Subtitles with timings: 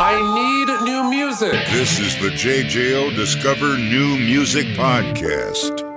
[0.00, 1.50] I need new music.
[1.72, 5.87] This is the JJO Discover New Music Podcast.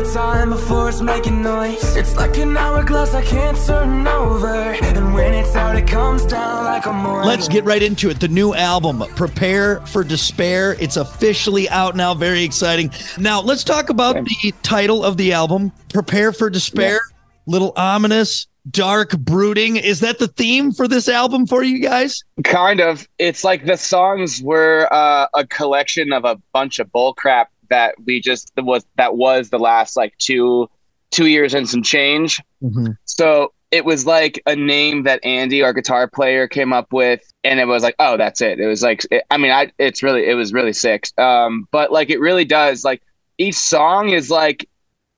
[0.00, 1.96] Of time before it's making noise.
[1.96, 4.46] It's like an hourglass I can't turn over.
[4.46, 7.28] And when it's out, it comes down like a morning.
[7.28, 8.18] Let's get right into it.
[8.18, 10.76] The new album, Prepare for Despair.
[10.80, 12.14] It's officially out now.
[12.14, 12.90] Very exciting.
[13.18, 17.00] Now, let's talk about the title of the album, Prepare for Despair.
[17.46, 19.76] Little ominous, dark, brooding.
[19.76, 22.24] Is that the theme for this album for you guys?
[22.44, 23.06] Kind of.
[23.18, 28.20] It's like the songs were uh, a collection of a bunch of bullcrap that we
[28.20, 30.68] just was that was the last like two
[31.10, 32.40] two years and some change.
[33.04, 37.60] So it was like a name that Andy, our guitar player, came up with, and
[37.60, 38.58] it was like, oh, that's it.
[38.58, 41.06] It was like, it, I mean, I it's really it was really sick.
[41.18, 43.02] Um, but like it really does like
[43.38, 44.68] each song is like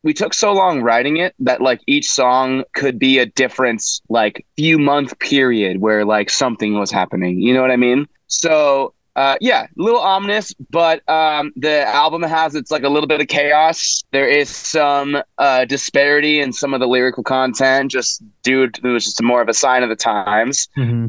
[0.02, 4.44] we took so long writing it that like each song could be a different like
[4.56, 9.36] few month period where like something was happening you know what i mean so uh
[9.40, 13.28] yeah a little ominous but um the album has it's like a little bit of
[13.28, 18.88] chaos there is some uh disparity in some of the lyrical content just due to
[18.88, 20.68] it was just more of a sign of the times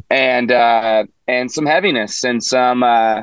[0.10, 3.22] and uh and some heaviness and some uh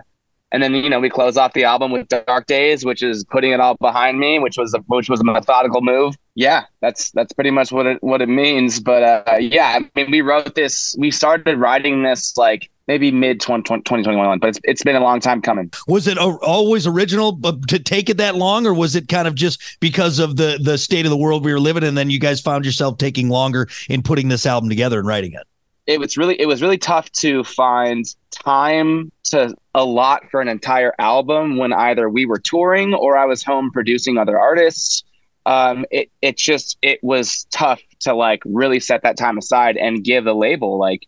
[0.53, 3.53] and then you know we close off the album with Dark Days, which is putting
[3.53, 6.17] it all behind me, which was a which was a methodical move.
[6.34, 8.81] Yeah, that's that's pretty much what it what it means.
[8.81, 13.41] But uh, yeah, I mean we wrote this, we started writing this like maybe mid
[13.41, 15.70] 2021, but it's it's been a long time coming.
[15.86, 19.36] Was it always original but to take it that long, or was it kind of
[19.36, 21.91] just because of the the state of the world we were living in?
[21.91, 25.34] And then you guys found yourself taking longer in putting this album together and writing
[25.34, 25.46] it.
[25.86, 30.92] it was really it was really tough to find time to allot for an entire
[30.98, 35.05] album when either we were touring or I was home producing other artists.
[35.46, 40.02] Um, it it just it was tough to like really set that time aside and
[40.02, 41.06] give the label like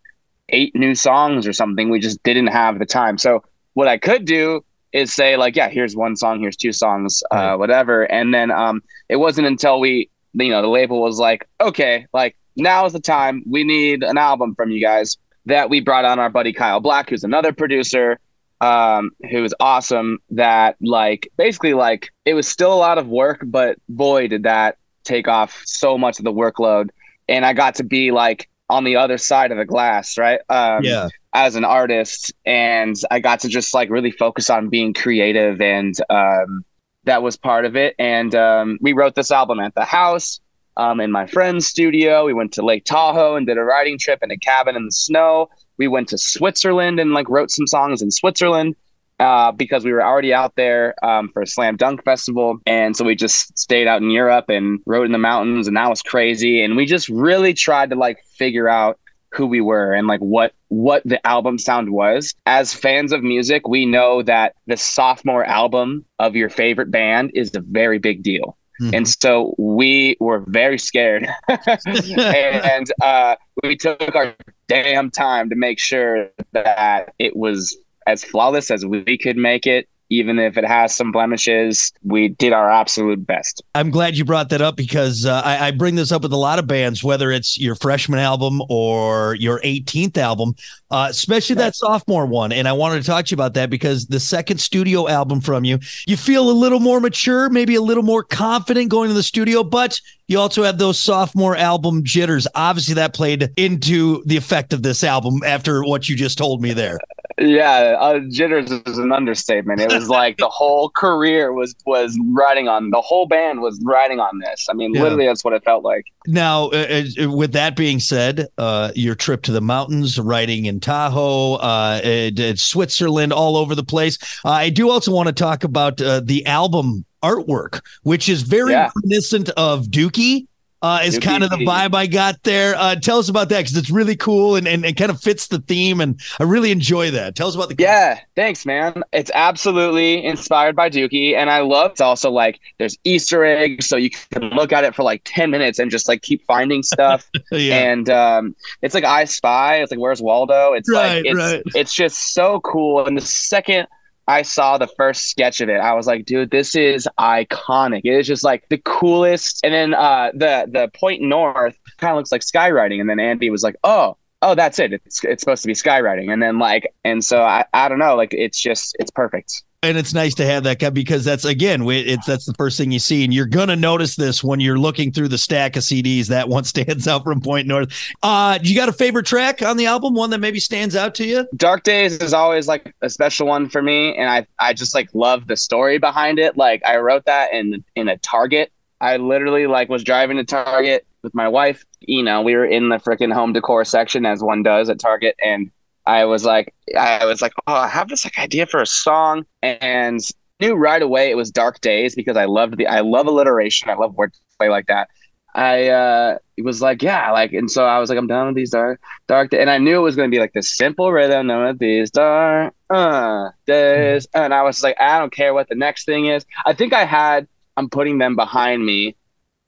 [0.53, 1.91] eight new songs or something.
[1.91, 3.19] We just didn't have the time.
[3.19, 3.43] So
[3.75, 7.57] what I could do is say like, yeah, here's one song, here's two songs, uh,
[7.57, 8.05] whatever.
[8.05, 12.37] And then um, it wasn't until we, you know, the label was like, okay, like
[12.57, 13.43] now is the time.
[13.49, 15.17] We need an album from you guys.
[15.47, 18.21] That we brought on our buddy Kyle Black, who's another producer,
[18.61, 20.21] um, who was awesome.
[20.31, 24.77] That like basically like it was still a lot of work, but boy, did that
[25.03, 26.91] take off so much of the workload.
[27.29, 30.41] And I got to be like on the other side of the glass, right?
[30.49, 31.09] Um, Yeah.
[31.35, 35.95] As an artist, and I got to just like really focus on being creative, and
[36.11, 36.63] um,
[37.05, 37.95] that was part of it.
[37.99, 40.41] And um, we wrote this album at the house
[40.77, 42.27] um, in my friend's studio.
[42.27, 44.93] We went to Lake Tahoe and did a riding trip in a cabin in the
[44.93, 45.49] snow.
[45.79, 48.77] We went to Switzerland and like wrote some songs in Switzerland
[49.23, 52.59] uh, because we were already out there um, for a slam dunk festival.
[52.67, 55.89] And so we just stayed out in Europe and rode in the mountains, and that
[55.89, 56.61] was crazy.
[56.61, 58.99] And we just really tried to like figure out
[59.31, 63.67] who we were and like what what the album sound was as fans of music
[63.67, 68.59] we know that the sophomore album of your favorite band is a very big deal
[68.93, 74.35] and so we were very scared and uh, we took our
[74.67, 79.89] damn time to make sure that it was as flawless as we could make it
[80.11, 84.51] even if it has some blemishes we did our absolute best I'm glad you brought
[84.51, 87.31] that up because uh, I, I bring this up with a lot of bands, whether
[87.31, 90.55] it's your freshman album or your 18th album,
[90.91, 92.53] uh, especially that sophomore one.
[92.53, 95.65] And I wanted to talk to you about that because the second studio album from
[95.65, 99.23] you, you feel a little more mature, maybe a little more confident going to the
[99.23, 99.99] studio, but
[100.29, 102.47] you also have those sophomore album jitters.
[102.55, 106.73] Obviously, that played into the effect of this album after what you just told me
[106.73, 106.99] there.
[107.39, 109.81] Yeah, uh, jitters is an understatement.
[109.81, 114.21] It was like the whole career was was riding on the whole band was riding
[114.21, 114.67] on this.
[114.69, 115.03] I mean, Yeah.
[115.03, 116.05] literally, that's what it felt like.
[116.27, 120.81] Now, uh, uh, with that being said, uh, your trip to the mountains, riding in
[120.81, 124.19] Tahoe, uh, uh, uh, Switzerland, all over the place.
[124.45, 128.73] Uh, I do also want to talk about uh, the album artwork, which is very
[128.73, 128.91] Yeah.
[128.97, 130.47] reminiscent of Dookie.
[130.83, 132.75] Uh, is kind of the vibe I got there.
[132.77, 135.47] Uh, tell us about that because it's really cool and, and, and kind of fits
[135.47, 137.37] the theme, and I really enjoy that.
[137.37, 139.05] Tell us about the Yeah, thanks, man.
[139.13, 141.93] It's absolutely inspired by Dookie, and I love.
[141.93, 145.51] It's also like there's Easter eggs, so you can look at it for like ten
[145.53, 147.31] minutes and just like keep finding stuff.
[147.53, 147.93] Yeah.
[147.93, 149.77] And um, it's like I Spy.
[149.83, 150.73] It's like Where's Waldo?
[150.73, 151.63] It's Right, like it's right.
[151.75, 153.07] it's just so cool.
[153.07, 153.87] And the second
[154.29, 158.03] I saw the first sketch of it, I was like, dude, this is iconic.
[158.05, 159.61] It is just like the coolest.
[159.65, 163.01] And then uh, the the point north kind of looks like skywriting.
[163.01, 164.17] And then Andy was like, oh.
[164.45, 164.93] Oh, that's it.
[164.93, 168.17] It's it's supposed to be skywriting, and then like, and so I, I don't know,
[168.17, 169.63] like it's just it's perfect.
[169.83, 172.93] And it's nice to have that guy because that's again it's that's the first thing
[172.93, 173.25] you see.
[173.25, 176.65] And you're gonna notice this when you're looking through the stack of cds that one
[176.73, 177.93] stands out from point north.
[178.23, 180.15] Uh you got a favorite track on the album?
[180.15, 181.47] One that maybe stands out to you?
[181.57, 184.17] Dark days is always like a special one for me.
[184.17, 186.57] And i i just like love the story behind it.
[186.57, 188.73] Like i wrote that in in a target.
[189.01, 191.85] I literally like was driving to target with my wife.
[192.01, 195.35] You know we were in the freaking home decor section as one does at target.
[195.45, 195.73] And
[196.07, 199.45] I was like, I was like, oh, I have this like idea for a song,
[199.63, 200.21] and
[200.61, 203.95] knew right away it was Dark Days because I loved the, I love alliteration, I
[203.95, 205.09] love wordplay like that.
[205.55, 208.57] I uh, it was like, yeah, like, and so I was like, I'm done with
[208.57, 211.67] these dark, dark, and I knew it was gonna be like this simple rhythm, none
[211.67, 216.07] of these dark uh, days, and I was like, I don't care what the next
[216.07, 216.45] thing is.
[216.67, 217.47] I think I had,
[217.77, 219.17] I'm putting them behind me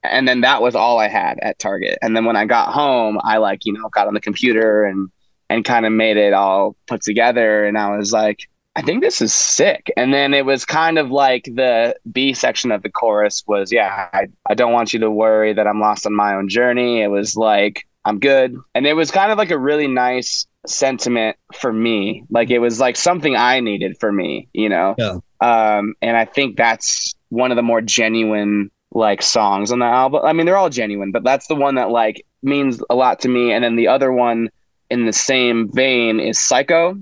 [0.04, 1.98] and then that was all I had at Target.
[2.02, 5.10] And then when I got home, I like, you know, got on the computer and
[5.50, 7.64] and kind of made it all put together.
[7.64, 9.92] And I was like, I think this is sick.
[9.96, 14.08] And then it was kind of like the B section of the chorus was, yeah,
[14.12, 17.00] I, I don't want you to worry that I'm lost on my own journey.
[17.00, 18.56] It was like, I'm good.
[18.74, 22.24] And it was kind of like a really nice sentiment for me.
[22.30, 24.94] Like it was like something I needed for me, you know?
[24.98, 25.18] Yeah.
[25.40, 30.22] Um, and I think that's one of the more genuine like songs on the album.
[30.24, 33.28] I mean, they're all genuine, but that's the one that like means a lot to
[33.28, 33.52] me.
[33.52, 34.50] And then the other one
[34.90, 36.98] in the same vein is Psycho.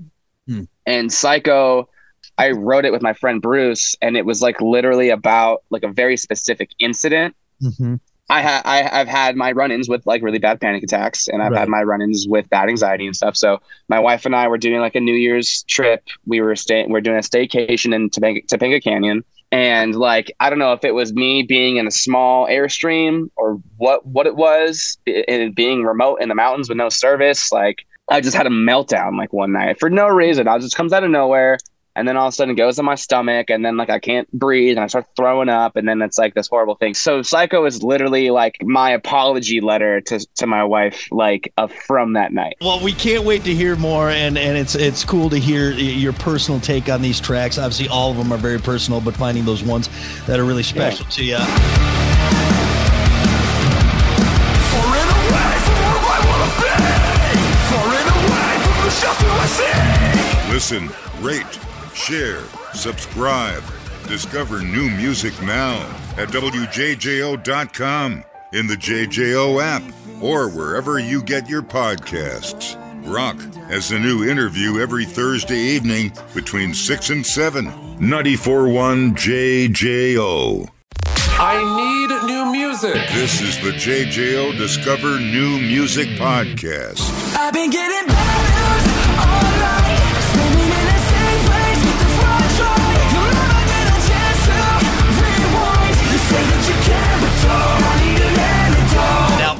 [0.47, 0.63] Hmm.
[0.85, 1.89] And Psycho,
[2.37, 5.91] I wrote it with my friend Bruce, and it was like literally about like a
[5.91, 7.35] very specific incident.
[7.61, 7.95] Mm-hmm.
[8.29, 11.51] I ha- I, have had my run-ins with like really bad panic attacks, and I've
[11.51, 11.59] right.
[11.59, 13.35] had my run-ins with bad anxiety and stuff.
[13.35, 16.03] So my wife and I were doing like a New Year's trip.
[16.25, 20.49] We were staying, we are doing a staycation in Topanga, Topanga Canyon, and like I
[20.49, 24.35] don't know if it was me being in a small airstream or what what it
[24.35, 24.97] was,
[25.27, 27.51] and being remote in the mountains with no service.
[27.51, 30.47] Like I just had a meltdown like one night for no reason.
[30.47, 31.59] I just comes out of nowhere
[31.95, 33.99] and then all of a sudden it goes in my stomach and then like I
[33.99, 36.93] can't breathe and I start throwing up and then it's like this horrible thing.
[36.93, 42.13] So Psycho is literally like my apology letter to, to my wife like uh, from
[42.13, 42.57] that night.
[42.61, 46.13] Well, we can't wait to hear more and and it's it's cool to hear your
[46.13, 47.57] personal take on these tracks.
[47.57, 49.89] Obviously all of them are very personal, but finding those ones
[50.25, 51.11] that are really special yeah.
[51.11, 52.03] to you.
[60.53, 60.89] Listen,
[61.19, 61.59] rate,
[61.95, 62.43] share,
[62.73, 63.63] subscribe.
[64.07, 65.81] Discover new music now
[66.17, 68.23] at WJJO.com,
[68.53, 69.83] in the JJO app,
[70.21, 72.79] or wherever you get your podcasts.
[73.05, 77.65] Rock has a new interview every Thursday evening between 6 and 7.
[77.99, 80.69] 941 JJO.
[81.35, 82.93] I need new music.
[83.11, 87.01] This is the JJO Discover New Music Podcast.
[87.35, 88.07] I've been getting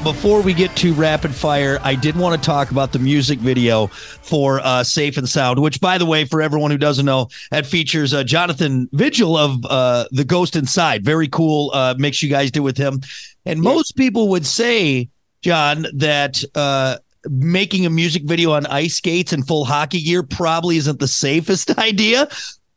[0.04, 3.88] before we get to rapid fire, I did want to talk about the music video
[3.88, 7.66] for uh, Safe and Sound, which, by the way, for everyone who doesn't know, that
[7.66, 11.06] features uh, Jonathan Vigil of uh, The Ghost Inside.
[11.06, 13.00] Very cool uh, mix you guys did with him.
[13.46, 15.10] And most people would say,
[15.42, 16.98] Jon, that uh,
[17.30, 21.78] making a music video on ice skates and full hockey gear probably isn't the safest
[21.78, 22.28] idea.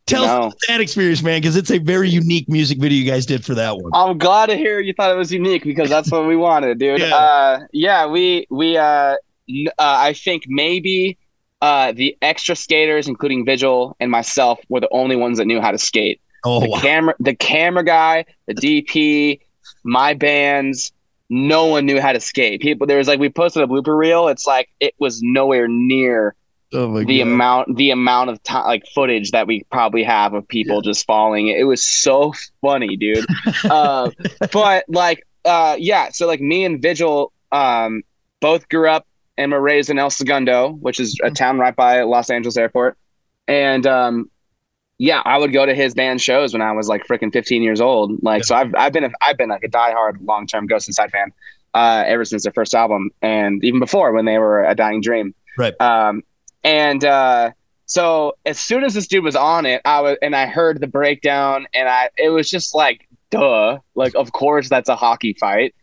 [0.07, 0.47] Tell no.
[0.47, 3.53] us that experience, man, because it's a very unique music video you guys did for
[3.55, 3.91] that one.
[3.93, 7.01] I'm glad to hear you thought it was unique because that's what we wanted, dude.
[7.01, 7.13] yeah.
[7.15, 9.15] Uh, yeah, we we uh, uh,
[9.77, 11.17] I think maybe
[11.61, 15.71] uh, the extra skaters, including Vigil and myself, were the only ones that knew how
[15.71, 16.21] to skate.
[16.45, 16.79] Oh, the wow.
[16.79, 19.41] camera, the camera guy, the DP,
[19.83, 20.93] my bands,
[21.29, 22.61] no one knew how to skate.
[22.61, 24.29] People, there was like we posted a blooper reel.
[24.29, 26.33] It's like it was nowhere near
[26.73, 27.27] Oh the God.
[27.27, 30.91] amount the amount of time like footage that we probably have of people yeah.
[30.91, 33.25] just falling it was so funny dude
[33.69, 34.11] uh,
[34.51, 38.03] but like uh, yeah so like me and vigil um,
[38.41, 39.07] both grew up
[39.37, 41.33] and were raised in el segundo which is a mm-hmm.
[41.35, 42.97] town right by los angeles airport
[43.47, 44.29] and um,
[44.97, 47.79] yeah i would go to his band shows when i was like freaking 15 years
[47.79, 48.45] old like yeah.
[48.45, 51.31] so i've, I've been a, i've been like a diehard long-term ghost inside fan
[51.73, 55.33] uh, ever since their first album and even before when they were a dying dream
[55.57, 56.23] right um,
[56.67, 57.51] and uh,
[57.85, 60.87] so as soon as this dude was on it, I was and I heard the
[60.87, 65.73] breakdown, and I it was just like, duh, like of course that's a hockey fight.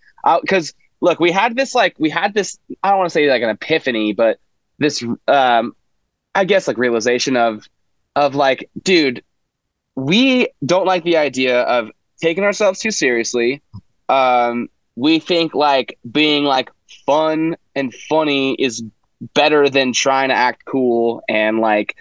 [0.42, 3.30] Because uh, look, we had this like we had this I don't want to say
[3.30, 4.38] like an epiphany, but
[4.78, 5.74] this um,
[6.34, 7.66] I guess like realization of
[8.14, 9.24] of like, dude,
[9.94, 13.62] we don't like the idea of taking ourselves too seriously.
[14.10, 16.70] Um, we think like being like
[17.06, 18.82] fun and funny is
[19.34, 21.96] better than trying to act cool and like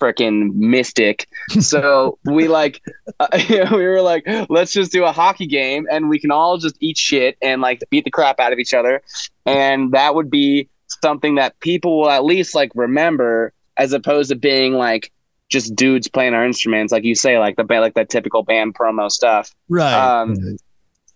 [0.00, 1.28] freaking mystic.
[1.60, 2.82] So we like,
[3.20, 6.76] uh, we were like, let's just do a hockey game and we can all just
[6.80, 9.02] eat shit and like beat the crap out of each other.
[9.46, 10.68] And that would be
[11.02, 15.10] something that people will at least like remember as opposed to being like
[15.48, 19.10] just dudes playing our instruments, like you say, like the like that typical band promo
[19.10, 19.54] stuff.
[19.68, 19.92] Right.
[19.92, 20.36] Um,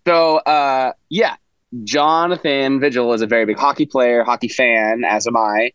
[0.06, 1.36] so uh, yeah,
[1.84, 5.72] Jonathan Vigil is a very big hockey player, hockey fan, as am I.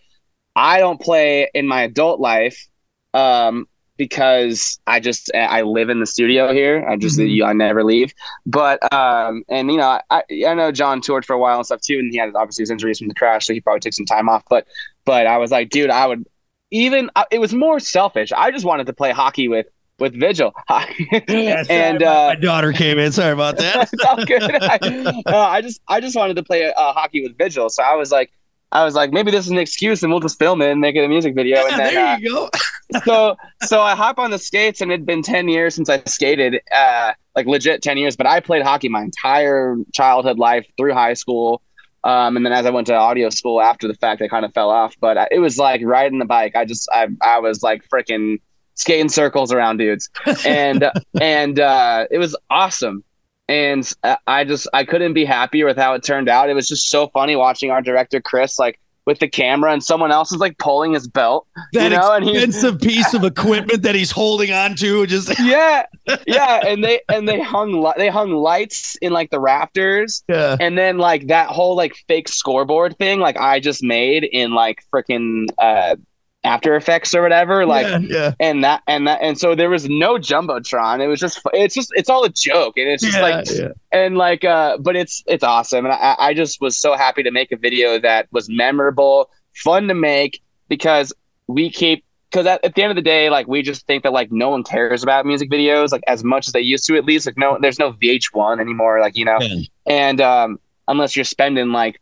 [0.56, 2.68] I don't play in my adult life
[3.14, 6.86] um, because I just I live in the studio here.
[6.88, 7.46] I just Mhm.
[7.46, 8.14] I never leave.
[8.46, 11.82] But um, and you know I I know John toured for a while and stuff
[11.82, 14.06] too, and he had obviously his injuries from the crash, so he probably took some
[14.06, 14.44] time off.
[14.50, 14.68] But
[15.06, 16.28] but I was like, dude, I would
[16.72, 18.32] even uh, it was more selfish.
[18.32, 19.68] I just wanted to play hockey with
[20.04, 23.12] with Vigil, Yeah, and my, uh, my daughter came in.
[23.14, 23.90] Sorry about that.
[23.94, 24.44] it's all good.
[24.44, 24.78] I,
[25.26, 28.12] uh, I just I just wanted to play uh, hockey with Vigil, so I was
[28.12, 28.32] like,
[28.74, 30.96] I was like, maybe this is an excuse, and we'll just film it and make
[30.96, 31.58] it a music video.
[31.58, 32.50] Yeah, and then, there uh, you go.
[33.06, 36.60] so so I hop on the skates, and it'd been ten years since I skated,
[36.76, 38.18] uh, like legit ten years.
[38.18, 41.62] But I played hockey my entire childhood life through high school.
[42.04, 44.54] Um, and then as I went to audio school after the fact, I kind of
[44.54, 44.94] fell off.
[45.00, 46.56] But I- it was like riding the bike.
[46.56, 48.42] I just I I was like freaking
[48.76, 50.10] skating circles around dudes,
[50.46, 50.90] and
[51.22, 53.04] and uh, it was awesome.
[53.50, 53.92] And
[54.26, 56.50] I- just I couldn't be happier with how it turned out.
[56.50, 60.12] It was just so funny watching our director Chris like with the camera, and someone
[60.12, 61.46] else is like pulling his belt.
[61.74, 65.38] That you know, and he's expensive piece of equipment that he's holding on to, just
[65.44, 65.86] yeah,
[66.26, 70.56] yeah, and they and they hung li- they hung lights in like the rafters, yeah.
[70.60, 74.84] and then like that whole like fake scoreboard thing, like I just made in like
[74.94, 75.96] freaking uh,
[76.46, 77.88] After Effects or whatever, like.
[77.88, 78.34] yeah, yeah.
[78.40, 81.00] And that and that and so there was no jumbotron.
[81.00, 83.68] It was just it's just it's all a joke, and it's just yeah, like yeah.
[83.92, 87.32] and like uh but it's it's awesome and I, I just was so happy to
[87.32, 91.14] make a video that was memorable fun to make because
[91.48, 94.12] we keep because at, at the end of the day like we just think that
[94.12, 97.06] like no one cares about music videos like as much as they used to at
[97.06, 99.40] least like no there's no vh1 anymore like you know
[99.86, 102.00] and um unless you're spending like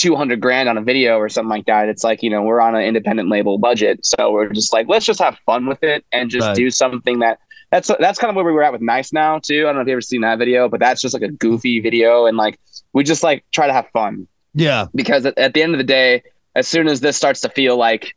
[0.00, 2.74] 200 grand on a video or something like that it's like you know we're on
[2.74, 6.30] an independent label budget so we're just like let's just have fun with it and
[6.30, 6.56] just Right.
[6.56, 7.38] do something that
[7.70, 9.80] that's that's kind of where we were at with nice now too i don't know
[9.82, 12.58] if you've ever seen that video but that's just like a goofy video and like
[12.94, 14.86] we just like try to have fun Yeah.
[14.94, 16.22] because at, at the end of the day
[16.56, 18.16] as soon as this starts to feel like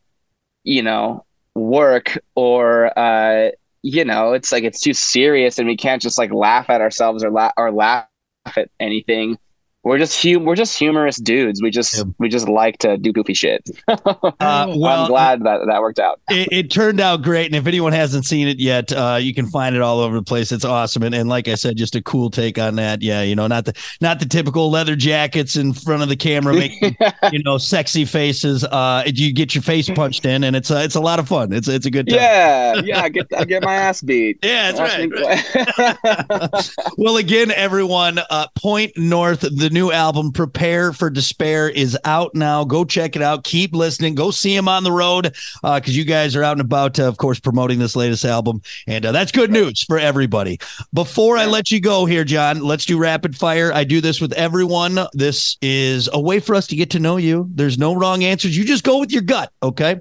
[0.63, 1.25] you know
[1.55, 3.49] work or uh
[3.81, 7.23] you know it's like it's too serious and we can't just like laugh at ourselves
[7.25, 8.07] or laugh or laugh
[8.55, 9.37] at anything
[9.83, 12.03] we're just hum- we're just humorous dudes we just Yeah.
[12.19, 16.19] we just like to do goofy shit Uh, well, i'm glad that that worked out
[16.29, 17.47] it, it turned out great.
[17.47, 20.23] And if anyone hasn't seen it yet, uh, you can find it all over the
[20.23, 20.51] place.
[20.51, 21.03] It's awesome.
[21.03, 23.01] And, and like I said, just a cool take on that.
[23.01, 23.21] Yeah.
[23.21, 26.95] You know, not the, not the typical leather jackets in front of the camera, making,
[27.31, 28.63] you know, sexy faces.
[28.63, 31.51] Uh, you get your face punched in and it's, uh, it's a lot of fun.
[31.51, 32.17] It's, it's a good time.
[32.17, 35.11] yeah yeah i get i get my ass beat Yeah, that's right.
[35.11, 36.93] right.
[36.97, 42.63] well, again, everyone, uh, Point North, the new album, Prepare for Despair, is out now.
[42.63, 43.43] Go check it out.
[43.43, 44.15] Keep listening.
[44.15, 47.17] Go see him on the road because you guys are out and about, uh, of
[47.17, 48.61] course, promoting this latest album.
[48.87, 50.59] And uh, that's good news for everybody.
[50.93, 53.73] Before I let you go here, Jon, let's do rapid fire.
[53.73, 54.99] I do this with everyone.
[55.13, 57.49] This is a way for us to get to know you.
[57.53, 58.55] There's no wrong answers.
[58.55, 59.99] You just go with your gut, okay?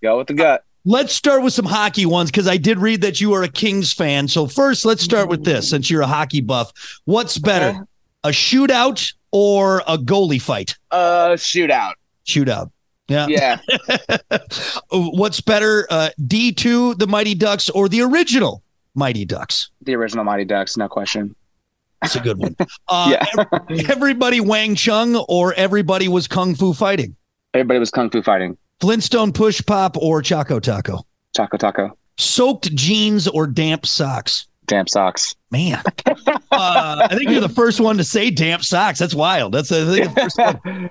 [0.00, 3.20] go with the gut Let's start with some hockey ones because I did read that
[3.20, 4.26] you are a Kings fan.
[4.26, 6.72] So first, let's start with this since you're a hockey buff.
[7.04, 7.86] What's better.
[8.28, 10.76] A shootout or a goalie fight?
[10.90, 11.94] uh shootout
[12.26, 12.70] Shootout.
[13.08, 13.26] Yeah.
[13.28, 13.58] yeah
[14.90, 18.62] What's better, uh, D2, the Mighty Ducks, or the original
[18.94, 19.70] Mighty Ducks?
[19.82, 21.34] the original mighty ducks no question
[22.02, 22.54] That's a good one.
[22.88, 23.24] Uh, Yeah.
[23.70, 27.16] ev- everybody Wang Chung or everybody was Kung Fu fighting?
[27.54, 31.04] everybody was kung fu fighting Flintstone Push Pop or Choco Taco?
[31.34, 31.96] Taco Taco.
[32.18, 34.46] Soaked jeans or damp socks?
[34.68, 35.34] Damp socks.
[35.50, 36.12] Man, uh,
[36.52, 38.98] I think you're the first one to say damp socks.
[38.98, 39.52] That's wild.
[39.54, 40.38] That's I think the first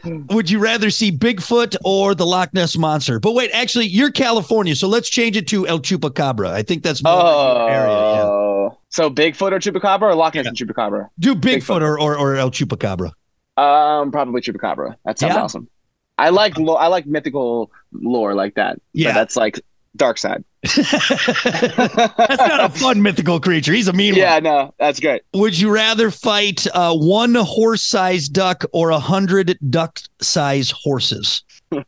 [0.03, 0.25] one.
[0.31, 3.19] Would you rather see Bigfoot or the Loch Ness monster?
[3.19, 6.49] But wait, actually, you're California, so let's change it to El Chupacabra.
[6.49, 7.87] I think that's more Oh, area.
[7.93, 8.69] Yeah.
[8.89, 11.07] so Bigfoot or Chupacabra or Loch Ness and Chupacabra?
[11.19, 11.81] Do Bigfoot, Bigfoot.
[11.81, 13.11] Or, or or El Chupacabra.
[13.57, 14.95] Um, probably Chupacabra.
[15.05, 15.41] That sounds Yeah.
[15.43, 15.69] awesome.
[16.17, 18.81] I like lo- I like mythical lore like that.
[18.93, 19.09] Yeah.
[19.09, 19.59] but that's like
[19.97, 20.43] dark side.
[20.63, 23.73] That's not a fun mythical creature.
[23.73, 25.23] He's a mean yeah, no, that's great.
[25.31, 25.41] one.
[25.41, 31.43] Would you rather fight uh, one horse-sized duck or a hundred duck-sized horses?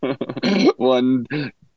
[0.78, 1.26] One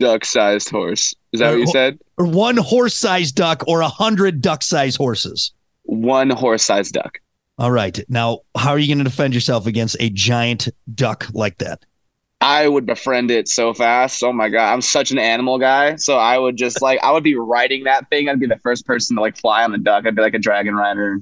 [0.01, 1.15] duck-sized horse.
[1.33, 1.99] Is that what you said?
[2.19, 5.53] Or one horse-sized duck or a hundred duck-sized horses?
[5.85, 7.19] One horse-sized duck.
[7.59, 8.01] All right.
[8.09, 11.85] Now, how are you going to defend yourself against a giant duck like that?
[12.43, 14.21] I would befriend it so fast.
[14.25, 15.95] Oh my god, I'm such an animal guy.
[15.95, 18.29] So I would just like I would be riding that thing.
[18.29, 20.05] I'd be the first person to like fly on the duck.
[20.05, 21.21] I'd be like a dragon rider.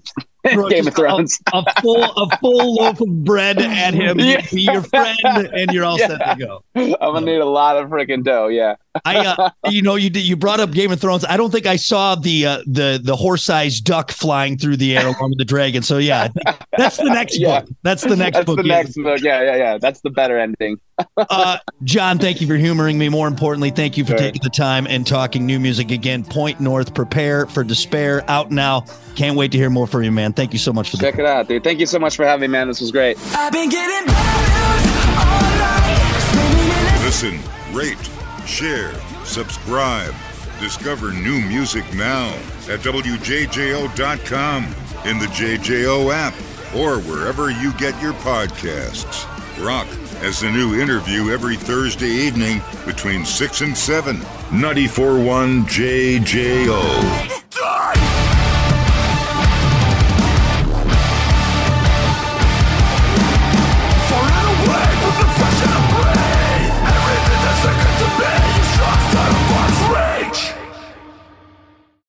[0.55, 1.39] Bro, Game of Thrones.
[1.53, 4.19] A, a full a full loaf of bread at him.
[4.31, 4.41] Yeah.
[4.53, 6.63] Be your friend, and you're all set to go.
[6.75, 8.49] I'm gonna need a lot of freaking dough.
[8.49, 8.77] Yeah.
[9.05, 11.25] I, uh, you know, you did, you brought up Game of Thrones.
[11.25, 15.07] I don't think I saw the uh, the the horse-sized duck flying through the air
[15.07, 15.83] along with the dragon.
[15.83, 16.29] So yeah,
[16.77, 17.61] that's the next Yeah.
[17.61, 17.71] book.
[17.83, 18.57] That's the next That's book.
[18.59, 19.21] the next book.
[19.21, 19.79] Yeah, yeah, yeah.
[19.79, 20.79] That's the better ending.
[21.17, 23.09] Uh, Jon, thank you for humoring me.
[23.09, 24.19] More importantly, thank you for Sure.
[24.19, 26.25] taking the time and talking new music again.
[26.25, 28.23] Point North, prepare for despair.
[28.29, 28.85] Out now.
[29.17, 30.30] Can't wait to hear more from you, man.
[30.33, 31.65] Thank you so much for the Check it out, dude.
[31.65, 32.69] Thank you so much for having me, man.
[32.69, 33.17] This was great.
[33.35, 34.87] I've been getting bad news
[35.19, 36.01] all night.
[36.31, 37.41] Swimming in this Listen,
[37.75, 38.11] rate,
[38.47, 38.95] share,
[39.25, 40.15] subscribe.
[40.61, 42.29] Discover new music now
[42.69, 44.65] at WJJO.com,
[45.07, 46.35] in the JJO app,
[46.77, 49.27] or wherever you get your podcasts.
[49.65, 49.87] Rock
[50.21, 54.17] has a new interview every Thursday evening between 6 and 7.
[54.17, 57.40] 94.1 JJO.